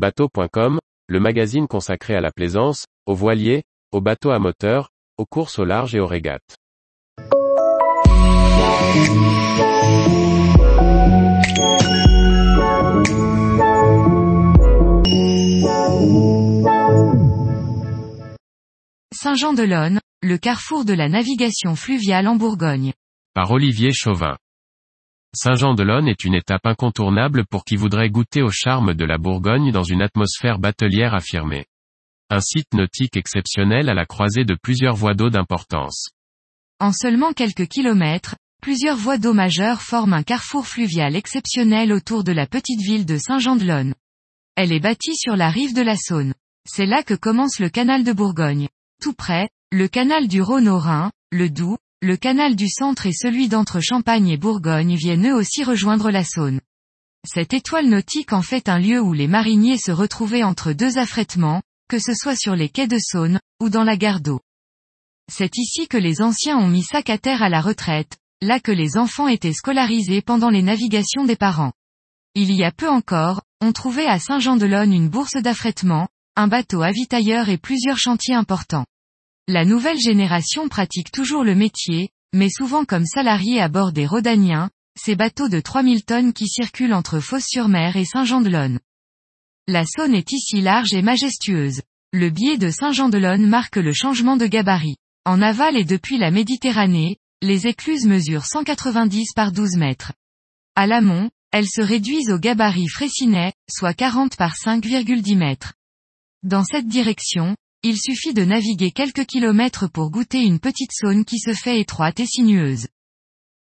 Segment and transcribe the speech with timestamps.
[0.00, 0.78] Bateau.com,
[1.08, 4.88] le magazine consacré à la plaisance, aux voiliers, aux bateaux à moteur,
[5.18, 6.56] aux courses au large et aux régates.
[19.12, 22.94] Saint-Jean-de-Lonne, le carrefour de la navigation fluviale en Bourgogne.
[23.34, 24.38] Par Olivier Chauvin.
[25.32, 29.84] Saint-Jean-de-Lonne est une étape incontournable pour qui voudrait goûter au charme de la Bourgogne dans
[29.84, 31.66] une atmosphère batelière affirmée.
[32.30, 36.08] Un site nautique exceptionnel à la croisée de plusieurs voies d'eau d'importance.
[36.80, 42.32] En seulement quelques kilomètres, plusieurs voies d'eau majeures forment un carrefour fluvial exceptionnel autour de
[42.32, 43.94] la petite ville de Saint-Jean-de-Lonne.
[44.56, 46.34] Elle est bâtie sur la rive de la Saône.
[46.68, 48.68] C'est là que commence le canal de Bourgogne.
[49.00, 53.12] Tout près, le canal du Rhône au Rhin, le Doubs, le canal du centre et
[53.12, 56.60] celui d'entre Champagne et Bourgogne viennent eux aussi rejoindre la Saône.
[57.28, 61.60] Cette étoile nautique en fait un lieu où les mariniers se retrouvaient entre deux affrètements,
[61.90, 64.40] que ce soit sur les quais de Saône, ou dans la gare d'eau.
[65.30, 68.72] C'est ici que les anciens ont mis sac à terre à la retraite, là que
[68.72, 71.72] les enfants étaient scolarisés pendant les navigations des parents.
[72.34, 77.50] Il y a peu encore, on trouvait à Saint-Jean-de-Lonne une bourse d'affrètement, un bateau avitailleur
[77.50, 78.86] et plusieurs chantiers importants.
[79.52, 84.70] La nouvelle génération pratique toujours le métier, mais souvent comme salariés à bord des Rodaniens,
[84.96, 88.78] ces bateaux de 3000 tonnes qui circulent entre Fos-sur-Mer et Saint-Jean-de-Lonne.
[89.66, 91.82] La Saône est ici large et majestueuse.
[92.12, 94.98] Le biais de Saint-Jean-de-Lonne marque le changement de gabarit.
[95.24, 100.12] En aval et depuis la Méditerranée, les écluses mesurent 190 par 12 mètres.
[100.76, 105.74] À l'amont, elles se réduisent au gabarit Fraissinet, soit 40 par 5,10 mètres.
[106.44, 111.38] Dans cette direction, il suffit de naviguer quelques kilomètres pour goûter une petite Saône qui
[111.38, 112.88] se fait étroite et sinueuse.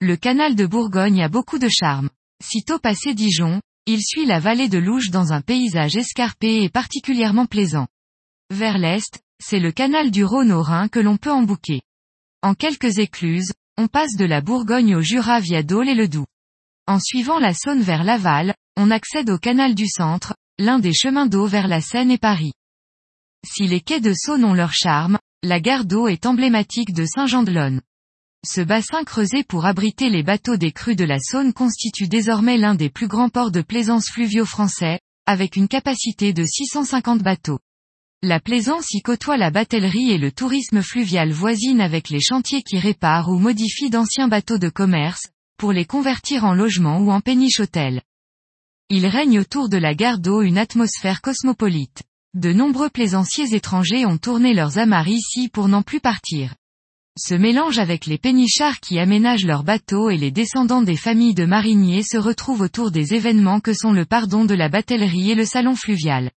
[0.00, 2.10] Le canal de Bourgogne a beaucoup de charme.
[2.42, 7.46] Sitôt passé Dijon, il suit la vallée de Louge dans un paysage escarpé et particulièrement
[7.46, 7.86] plaisant.
[8.50, 11.82] Vers l'est, c'est le canal du Rhône au Rhin que l'on peut embouquer.
[12.42, 16.26] En quelques écluses, on passe de la Bourgogne au Jura via Dole et le Doubs.
[16.88, 21.26] En suivant la Saône vers Laval, on accède au canal du centre, l'un des chemins
[21.26, 22.52] d'eau vers la Seine et Paris.
[23.44, 27.80] Si les quais de Saône ont leur charme, la gare d'eau est emblématique de Saint-Jean-de-Lonne.
[28.46, 32.74] Ce bassin creusé pour abriter les bateaux des crues de la Saône constitue désormais l'un
[32.74, 37.58] des plus grands ports de plaisance fluviaux français, avec une capacité de 650 bateaux.
[38.22, 42.78] La plaisance y côtoie la batellerie et le tourisme fluvial voisine avec les chantiers qui
[42.78, 45.28] réparent ou modifient d'anciens bateaux de commerce,
[45.58, 48.02] pour les convertir en logements ou en péniche hôtels.
[48.88, 52.02] Il règne autour de la gare d'eau une atmosphère cosmopolite.
[52.34, 56.54] De nombreux plaisanciers étrangers ont tourné leurs amarres ici pour n'en plus partir.
[57.18, 61.44] Ce mélange avec les pénichards qui aménagent leurs bateaux et les descendants des familles de
[61.44, 65.44] mariniers se retrouvent autour des événements que sont le pardon de la batellerie et le
[65.44, 66.30] salon fluvial.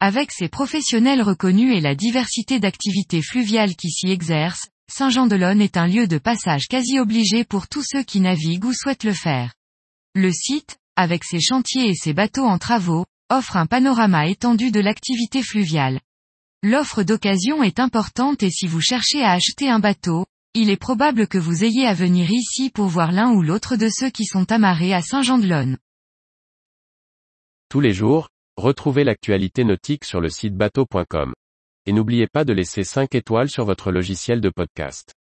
[0.00, 5.86] Avec ses professionnels reconnus et la diversité d'activités fluviales qui s'y exercent, Saint-Jean-de-Lonne est un
[5.86, 9.52] lieu de passage quasi obligé pour tous ceux qui naviguent ou souhaitent le faire.
[10.14, 14.80] Le site, avec ses chantiers et ses bateaux en travaux, offre un panorama étendu de
[14.80, 16.00] l'activité fluviale.
[16.62, 21.26] L'offre d'occasion est importante et si vous cherchez à acheter un bateau, il est probable
[21.26, 24.52] que vous ayez à venir ici pour voir l'un ou l'autre de ceux qui sont
[24.52, 25.78] amarrés à Saint-Jean-de-Lonne.
[27.70, 28.28] Tous les jours,
[28.58, 31.32] retrouvez l'actualité nautique sur le site bateau.com.
[31.86, 35.14] Et n'oubliez pas de laisser 5 étoiles sur votre logiciel de podcast.